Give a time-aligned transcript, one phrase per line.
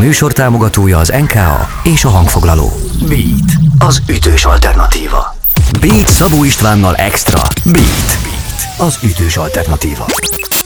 [0.00, 2.72] műsor támogatója az NKA és a hangfoglaló.
[3.08, 5.36] Beat, az ütős alternatíva.
[5.80, 7.40] Beat Szabó Istvánnal Extra.
[7.64, 10.06] Beat, Beat az ütős alternatíva.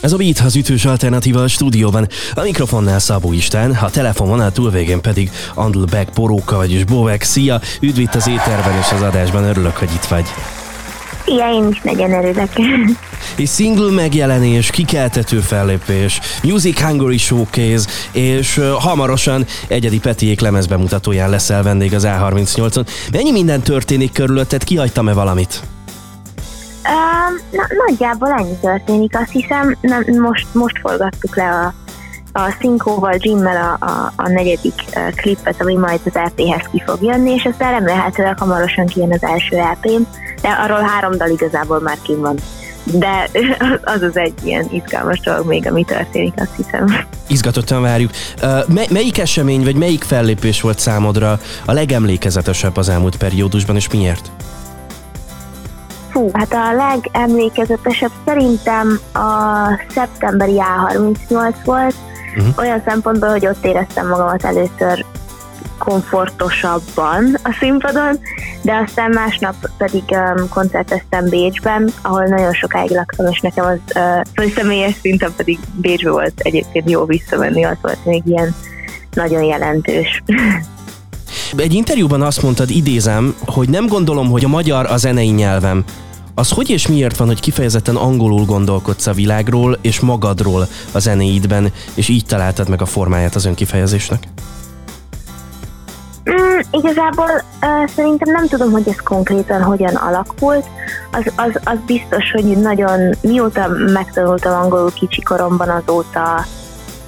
[0.00, 2.08] Ez a Beat az ütős alternatíva a stúdióban.
[2.34, 7.22] A mikrofonnál Szabó Istán, a telefonvonal túlvégén pedig Andl Beck Poróka, vagyis Bovek.
[7.22, 7.60] Szia!
[7.80, 10.26] Üdv itt az éterben és az adásban, örülök, hogy itt vagy.
[11.24, 12.48] Szia, én is nagyon örülök.
[13.36, 21.94] És single megjelenés, kikeltető fellépés, Music Hungary Showcase, és hamarosan egyedi Petiék lemezbemutatóján leszel vendég
[21.94, 22.86] az A38-on.
[23.12, 25.60] Mennyi minden történik körülötted, kihagytam-e valamit?
[26.84, 31.74] Uh, na, nagyjából ennyi történik, azt hiszem, na, most, most forgattuk le a,
[32.36, 34.74] a Szinkóval, Jimmel a, a, a negyedik
[35.14, 39.56] klipet, ami majd az EP-hez ki fog jönni, és aztán remélhetőleg hamarosan kijön az első
[39.56, 40.02] EP-m,
[40.42, 42.36] de arról három dal igazából már kim van.
[42.84, 43.28] De
[43.94, 46.86] az az egy ilyen izgalmas dolog még, ami történik, azt hiszem.
[47.26, 48.10] Izgatottan várjuk.
[48.42, 53.88] Uh, me- melyik esemény, vagy melyik fellépés volt számodra a legemlékezetesebb az elmúlt periódusban, és
[53.88, 54.30] miért?
[56.10, 61.94] Fú, hát a legemlékezetesebb szerintem a szeptemberi A38 volt,
[62.36, 62.58] uh-huh.
[62.58, 65.04] olyan szempontból, hogy ott éreztem magamat először
[65.78, 68.18] komfortosabban a színpadon,
[68.62, 73.78] de aztán másnap pedig um, koncerteztem Bécsben, ahol nagyon sokáig laktam, és nekem az
[74.36, 78.54] uh, személyes szinten pedig Bécsbe volt egyébként jó visszamenni, az volt még ilyen
[79.12, 80.22] nagyon jelentős.
[81.56, 85.84] Egy interjúban azt mondtad, idézem, hogy nem gondolom, hogy a magyar a zenei nyelvem.
[86.34, 91.72] Az hogy és miért van, hogy kifejezetten angolul gondolkodsz a világról és magadról a zenéidben,
[91.94, 94.28] és így találtad meg a formáját az önkifejezésnek?
[96.30, 97.30] Mm, igazából
[97.62, 100.66] uh, szerintem nem tudom, hogy ez konkrétan hogyan alakult.
[101.12, 106.44] Az, az, az biztos, hogy nagyon mióta megtanultam angolul kicsi koromban azóta,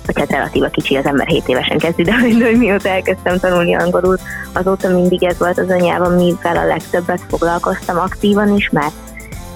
[0.06, 4.16] vagy hát relatíva kicsi, az ember 7 évesen kezdi, de hogy mióta elkezdtem tanulni angolul,
[4.52, 9.05] azóta mindig ez volt az anyában, mivel a legtöbbet foglalkoztam aktívan is, mert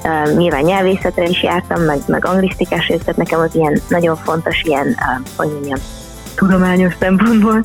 [0.05, 4.87] uh, nyilván nyelvészetre is jártam, meg, meg anglisztikás, tehát nekem az ilyen nagyon fontos ilyen,
[4.87, 5.79] uh, hogy mondjam,
[6.35, 7.63] tudományos szempontból,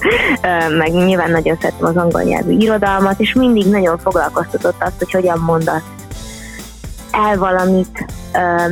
[0.77, 5.39] meg nyilván nagyon szeretem az angol nyelvű irodalmat, és mindig nagyon foglalkoztatott azt, hogy hogyan
[5.39, 5.83] mondasz
[7.11, 8.05] el valamit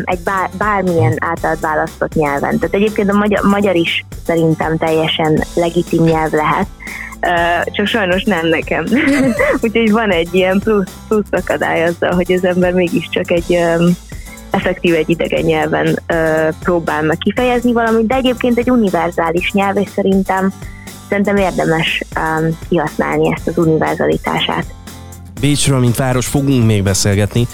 [0.04, 2.60] egy bár, bármilyen által választott nyelven.
[2.60, 6.68] Tehát egyébként a magyar, magyar is szerintem teljesen legitim nyelv lehet,
[7.72, 8.86] csak sajnos nem nekem.
[9.62, 13.58] Úgyhogy van egy ilyen plusz, plusz akadály azzal, hogy az ember mégiscsak egy
[14.52, 16.00] effektív egy idegen nyelven
[16.60, 20.54] próbál meg kifejezni valamit, de egyébként egy univerzális nyelv, és szerintem,
[21.10, 22.04] szerintem érdemes
[22.70, 24.66] kihasználni ezt az univerzalitását.
[25.44, 27.48] Bécsről, mint város fogunk még beszélgetni.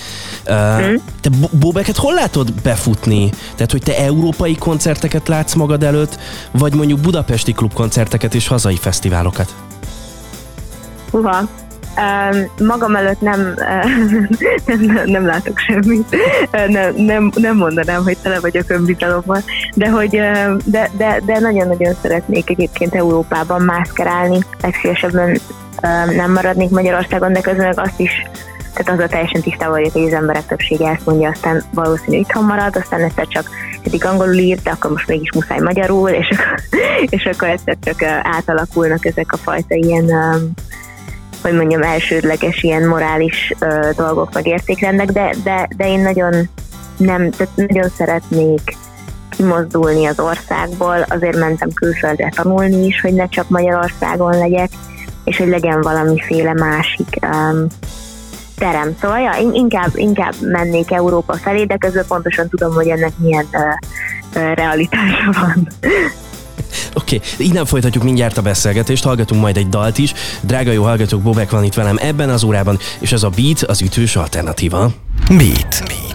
[0.48, 0.96] Uh, hmm.
[1.22, 1.30] Te
[1.60, 3.30] Bobeket hol látod befutni?
[3.56, 6.20] Tehát, hogy te európai koncerteket látsz magad előtt,
[6.52, 9.56] vagy mondjuk budapesti klubkoncerteket és hazai fesztiválokat?
[11.12, 11.48] Uha,
[12.60, 13.54] magam előtt nem,
[14.66, 16.16] nem, nem látok semmit.
[16.68, 20.10] Nem, nem, nem mondanám, hogy tele vagyok önbizalommal, de, hogy,
[20.66, 24.40] de, de, de nagyon-nagyon szeretnék egyébként Európában mászkerálni.
[24.62, 25.40] Legszívesebben
[26.16, 28.12] nem maradnék Magyarországon, de közben azt is
[28.74, 32.44] tehát az a teljesen tisztában vagyok, hogy az emberek többsége ezt mondja, aztán valószínű itthon
[32.44, 33.50] marad, aztán egyszer csak
[33.86, 36.64] eddig angolul írt, de akkor most mégis muszáj magyarul, és akkor,
[37.18, 40.12] és akkor egyszer csak átalakulnak ezek a fajta ilyen
[41.42, 46.50] hogy mondjam, elsődleges ilyen morális ö, dolgok meg értékrendek, de, de, de én nagyon
[46.98, 48.78] nem, tehát nagyon szeretnék
[49.30, 54.70] kimozdulni az országból, azért mentem külföldre tanulni is, hogy ne csak Magyarországon legyek,
[55.30, 57.68] és hogy legyen valamiféle másik um,
[58.56, 58.96] terem.
[59.02, 63.62] Szóval ja, inkább, inkább mennék Európa felé, de közben pontosan tudom, hogy ennek milyen uh,
[64.36, 65.68] uh, realitása van.
[66.94, 67.48] Oké, okay.
[67.48, 70.14] innen folytatjuk mindjárt a beszélgetést, hallgatunk majd egy dalt is.
[70.42, 73.82] Drága jó hallgatók, Bobek van itt velem ebben az órában, és ez a Beat az
[73.82, 74.92] ütős alternatíva.
[75.28, 75.84] Beat.
[75.88, 76.09] Beat.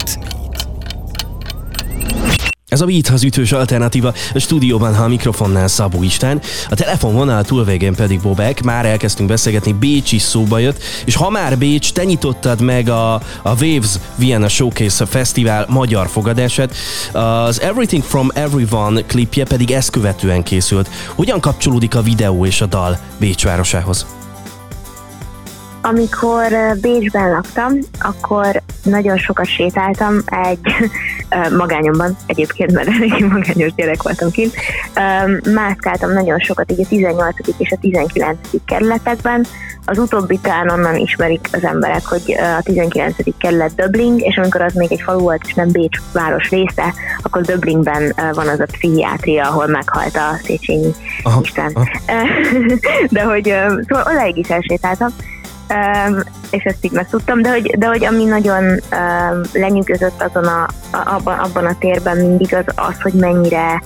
[2.75, 6.41] Ez a Beat az ütős alternatíva, a stúdióban, ha a mikrofonnál Szabó István,
[6.71, 11.59] a telefonvonal túlvégén pedig Bobek, már elkezdtünk beszélgetni, Bécs is szóba jött, és ha már
[11.59, 16.75] Bécs, te nyitottad meg a, a Waves Vienna Showcase Fesztivál magyar fogadását,
[17.13, 20.91] az Everything from Everyone klipje pedig ezt követően készült.
[21.15, 24.24] Hogyan kapcsolódik a videó és a dal Bécs városához?
[25.87, 30.91] Amikor Bécsben laktam, akkor nagyon sokat sétáltam egy
[31.57, 34.55] magányomban egyébként, mert elég magányos gyerek voltam kint.
[35.55, 37.35] Mászkáltam nagyon sokat így a 18.
[37.59, 38.39] és a 19.
[38.67, 39.47] kerületekben.
[39.87, 43.15] Az utóbbi talán onnan ismerik az emberek, hogy a 19.
[43.39, 47.43] kerület Döbling, és amikor az még egy falu volt, és nem Bécs város része, akkor
[47.43, 50.91] Döblingben van az a pszichiátria, ahol meghalt a Széchenyi
[51.43, 51.73] Isten.
[53.11, 53.55] De hogy
[53.89, 55.09] szóval odáig is elsétáltam
[55.71, 56.21] um,
[56.51, 61.39] és ezt így megtudtam, de hogy, de hogy ami nagyon um, lenyűgözött azon a, abban,
[61.39, 63.83] abban a térben mindig az az, hogy mennyire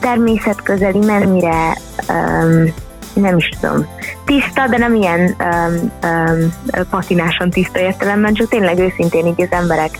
[0.00, 1.76] természetközeli, mennyire
[2.08, 2.74] um,
[3.14, 3.86] nem is tudom,
[4.24, 9.98] tiszta, de nem ilyen um, um, patinásan tiszta értelemben, csak tényleg őszintén így az emberek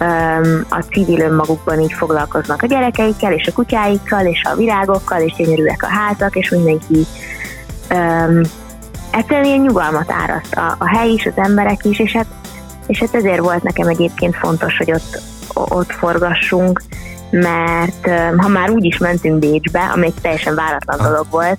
[0.00, 5.32] um, a civil önmagukban így foglalkoznak a gyerekeikkel, és a kutyáikkal, és a virágokkal, és
[5.32, 7.06] gyönyörűek a házak, és mindenki
[7.90, 8.40] um,
[9.12, 12.26] egyszerűen ilyen nyugalmat áraszt a, a hely is, az emberek is, és hát,
[12.86, 15.20] és hát ezért volt nekem egyébként fontos, hogy ott,
[15.54, 16.82] ott forgassunk,
[17.30, 21.58] mert ha már úgy is mentünk Bécsbe, ami egy teljesen váratlan dolog volt,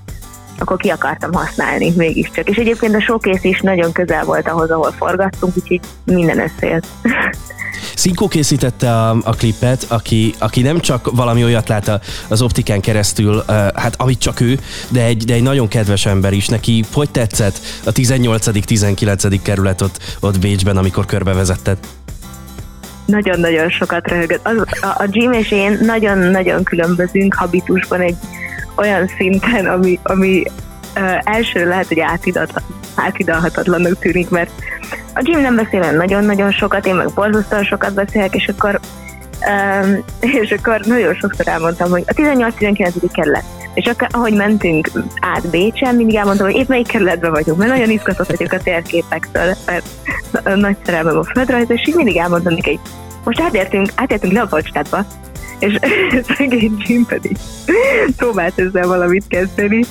[0.59, 2.49] akkor ki akartam használni mégiscsak.
[2.49, 6.85] És egyébként a showcase is nagyon közel volt ahhoz, ahol forgattunk, úgyhogy minden összejött.
[7.95, 13.43] Szinkó készítette a, a klipet, aki, aki nem csak valami olyat lát az optikán keresztül,
[13.75, 14.59] hát amit csak ő,
[14.89, 16.47] de egy, de egy nagyon kedves ember is.
[16.47, 19.39] Neki hogy tetszett a 18.-19.
[19.41, 21.77] kerület ott, ott Bécsben, amikor körbevezetted?
[23.05, 24.47] Nagyon-nagyon sokat röhögött.
[24.47, 28.15] Az, a, a Jim és én nagyon-nagyon különbözünk habitusban egy
[28.75, 30.43] olyan szinten, ami, ami
[30.95, 32.03] uh, első lehet, hogy
[32.95, 34.51] átidalhatatlannak tűnik, mert
[35.13, 38.79] a Jim nem beszél nagyon-nagyon sokat, én meg borzasztóan sokat beszélek, és akkor
[39.47, 40.03] Um,
[40.41, 43.09] és akkor nagyon sokszor elmondtam, hogy a 18-19.
[43.11, 43.43] kerület.
[43.73, 44.89] És akkor, ahogy mentünk
[45.19, 49.53] át Bécsen, mindig elmondtam, hogy épp melyik kerületben vagyunk, mert nagyon izgatott vagyok a térképektől,
[49.65, 49.85] mert
[50.55, 52.79] nagy szerelmem a földrajz, és így mindig elmondtam neki, hogy
[53.23, 55.05] most átértünk, átértünk Leopoldstadtba,
[55.59, 55.79] és
[56.37, 57.37] szegény Jim pedig
[58.17, 59.83] próbált ezzel valamit kezdeni,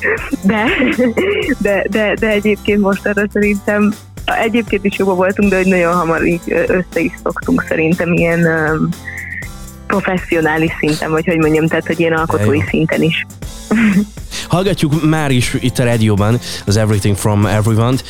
[0.42, 0.64] de,
[1.58, 3.92] de, de, de egyébként most arra szerintem
[4.36, 8.88] Egyébként is jobban voltunk, de hogy nagyon hamar így össze is szoktunk szerintem ilyen um,
[9.86, 13.26] professzionális szinten, vagy hogy mondjam, tehát hogy ilyen alkotói szinten is.
[14.48, 18.04] Hallgatjuk már is itt a rádióban az Everything from Everyone-t.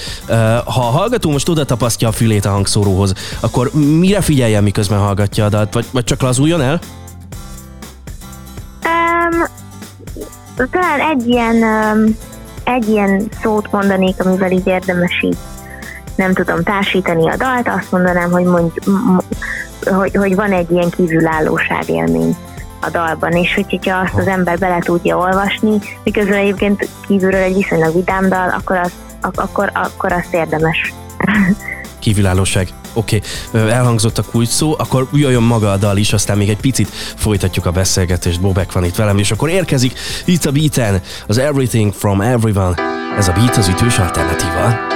[0.64, 5.44] Ha a hallgató most oda tapasztja a fülét a hangszóróhoz, akkor mire figyeljen, miközben hallgatja
[5.44, 6.80] a dalt, vagy, vagy csak lazuljon el?
[8.84, 9.44] Um,
[10.70, 12.16] talán egy ilyen, um,
[12.64, 15.36] egy ilyen szót mondanék, amivel így érdemes így
[16.14, 18.78] nem tudom társítani a dalt, azt mondanám, hogy, mondj,
[19.84, 22.36] hogy, hogy van egy ilyen kívülállóság élmény
[22.80, 27.94] a dalban, és hogyha azt az ember bele tudja olvasni, miközben egyébként kívülről egy viszonylag
[27.94, 28.92] vidám dal, akkor, az,
[29.34, 30.94] akkor, akkor azt érdemes.
[31.98, 32.68] Kívülállóság.
[32.94, 33.70] Oké, okay.
[33.70, 37.66] elhangzott a kulcs szó, akkor jöjjön maga a dal is, aztán még egy picit folytatjuk
[37.66, 38.40] a beszélgetést.
[38.40, 42.74] Bobek van itt velem, és akkor érkezik itt a beaten az Everything from Everyone.
[43.16, 44.91] Ez a beat az ütős alternatíva.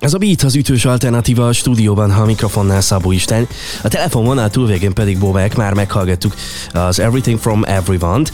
[0.00, 3.48] Ez a Beat az ütős alternatíva a stúdióban, ha a mikrofonnál Szabó Isten.
[3.82, 6.34] A telefonvonal túlvégén pedig Bobek, már meghallgattuk
[6.72, 8.32] az Everything from Everyone-t.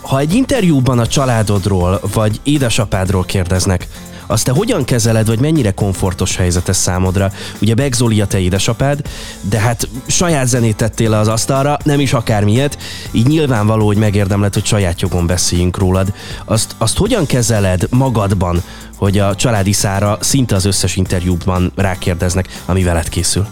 [0.00, 3.88] Ha egy interjúban a családodról vagy édesapádról kérdeznek,
[4.26, 7.32] azt te hogyan kezeled, vagy mennyire komfortos helyzet ez számodra?
[7.60, 9.02] Ugye Begzoli a te édesapád,
[9.40, 12.78] de hát saját zenét tettél az asztalra, nem is akármilyet,
[13.12, 16.12] így nyilvánvaló, hogy megérdemled, hogy saját jogon beszéljünk rólad.
[16.44, 18.62] Azt, azt hogyan kezeled magadban,
[19.00, 23.46] hogy a családi szára szinte az összes interjúban rákérdeznek, ami veled készül?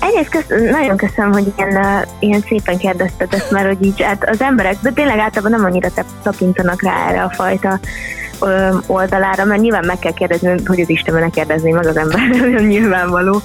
[0.00, 4.40] Egyrészt kösz, nagyon köszönöm, hogy ilyen, ilyen szépen kérdezted ezt, mert hogy így hát az
[4.40, 5.88] emberek, de tényleg általában nem annyira
[6.22, 7.80] tapintanak rá erre a fajta
[8.86, 12.20] oldalára, mert nyilván meg kell kérdezni, hogy az Istenben kérdezni meg az ember,
[12.56, 13.42] nem nyilvánvaló.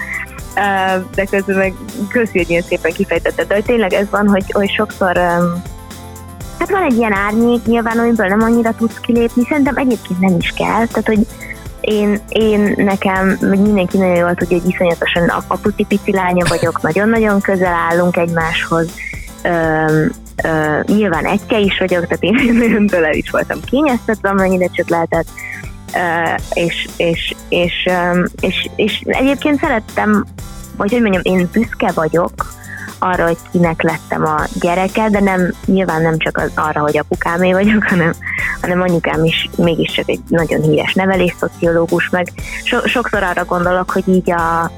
[1.15, 1.73] De közben meg
[2.09, 3.47] köszi, hogy ilyen szépen kifejtetted.
[3.47, 5.19] De hogy tényleg ez van, hogy, hogy sokszor
[6.59, 10.53] Hát van egy ilyen árnyék nyilván, amiből nem annyira tudsz kilépni, szerintem egyébként nem is
[10.57, 11.27] kell, tehát hogy
[11.81, 17.41] én, én nekem, vagy mindenki nagyon jól tudja, hogy iszonyatosan apuci pici lánya vagyok, nagyon-nagyon
[17.41, 18.87] közel állunk egymáshoz,
[19.45, 20.11] Üm,
[20.43, 25.27] Uh, nyilván egyke is vagyok, tehát én nagyon tőle is voltam kényeztetve, amennyire csak lehetett.
[25.93, 30.25] Uh, és, és, és, um, és, és egyébként szerettem,
[30.77, 32.53] vagy hogy mondjam, én büszke vagyok
[33.03, 37.51] arra, hogy kinek lettem a gyereke, de nem, nyilván nem csak az, arra, hogy apukámé
[37.51, 38.13] vagyok, hanem,
[38.61, 42.27] hanem anyukám is mégiscsak egy nagyon híres nevelésszociológus, meg
[42.63, 44.71] so, sokszor arra gondolok, hogy így a,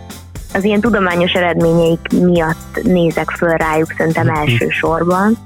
[0.54, 4.36] az ilyen tudományos eredményeik miatt nézek föl rájuk szerintem mhm.
[4.36, 5.38] elsősorban.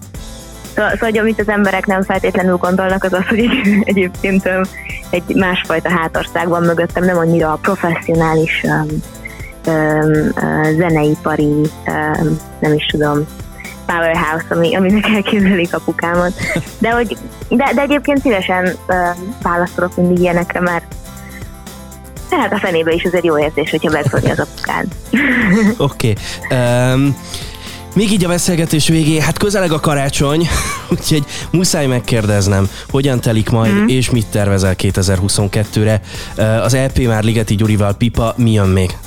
[0.76, 4.50] Szóval, szóval, amit az emberek nem feltétlenül gondolnak, az az, hogy egy, egyébként
[5.10, 8.88] egy másfajta hátországban mögöttem nem annyira a professzionális um,
[10.78, 13.26] zeneipari, um, nem is tudom,
[13.86, 16.34] powerhouse, ami, aminek elképzelik apukámat.
[16.78, 17.18] De, hogy,
[17.50, 20.86] de, de egyébként szívesen um, válaszolok mindig ilyenekre, mert
[22.30, 24.86] tehát a fenébe is azért jó érzés, hogyha megfogja az apukád.
[25.78, 26.14] Oké.
[26.44, 26.94] Okay.
[26.94, 27.16] Um,
[27.96, 30.48] még így a beszélgetés végé, hát közeleg a karácsony,
[30.92, 33.88] úgyhogy muszáj megkérdeznem, hogyan telik majd, mm.
[33.88, 36.02] és mit tervezel 2022-re.
[36.62, 38.98] Az LP e már Ligeti Gyurival, Pipa, mi jön még?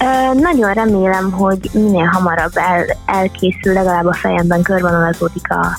[0.00, 5.78] Ö, nagyon remélem, hogy minél hamarabb el, elkészül, legalább a fejemben körvonalazódik a,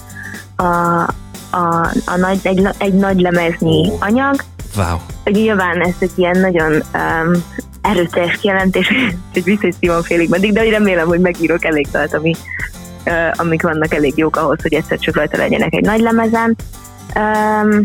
[0.63, 1.01] a,
[1.49, 4.35] a, a nagy, egy, egy nagy lemeznyi anyag.
[4.75, 4.97] Wow.
[5.23, 7.43] Nyilván ez egy ilyen nagyon um,
[7.81, 8.91] erőteljes kijelentés,
[9.33, 12.35] hogy Simon félig meddig, de remélem, hogy megírok elég dalt, ami,
[13.05, 16.55] uh, amik vannak elég jók ahhoz, hogy egyszer csak rajta legyenek egy nagy lemezen.
[17.15, 17.81] Um,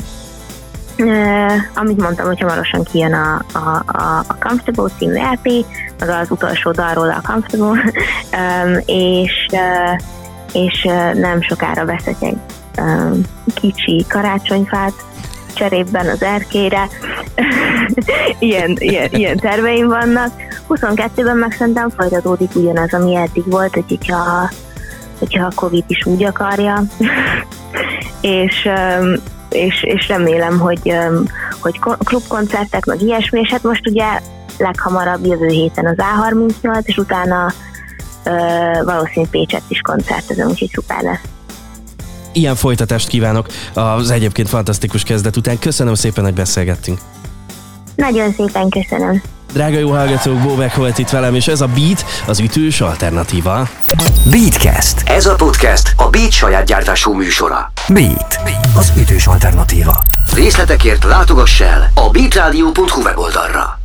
[1.74, 5.66] amit mondtam, hogy hamarosan kijön a, a, a, a Comfortable című LP,
[5.98, 7.92] meg az utolsó dalról a Comfortable,
[8.86, 9.46] és,
[10.52, 12.38] és nem sokára veszek egy
[13.54, 14.92] kicsi karácsonyfát,
[15.54, 16.88] cserében az erkére.
[18.38, 20.32] ilyen, ilyen, ilyen terveim vannak.
[20.68, 24.50] 22-ben meg szerintem folytatódik ugyanaz, ami eddig volt, hogy hogyha,
[25.18, 26.82] hogyha a Covid is úgy akarja.
[28.20, 28.68] és,
[29.54, 30.96] és, és remélem, hogy,
[31.60, 34.20] hogy klubkoncertek, meg ilyesmi, és hát most ugye
[34.58, 37.52] leghamarabb jövő héten az A38, és utána
[38.84, 41.20] valószínűleg Pécset is koncertezem, úgyhogy szuper lesz
[42.34, 45.58] ilyen folytatást kívánok az egyébként fantasztikus kezdet után.
[45.58, 46.98] Köszönöm szépen, hogy beszélgettünk.
[47.96, 49.22] Nagyon szépen köszönöm.
[49.54, 53.68] Drága jó hallgatók, Bóbek volt itt velem, és ez a Beat az ütős alternatíva.
[54.30, 55.02] Beatcast.
[55.04, 57.72] Ez a podcast a Beat saját gyártású műsora.
[57.88, 58.40] Beat.
[58.76, 60.02] Az ütős alternatíva.
[60.34, 63.83] Részletekért látogass el a beatradio.hu weboldalra.